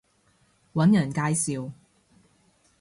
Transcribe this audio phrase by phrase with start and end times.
[0.73, 1.71] 搵人介紹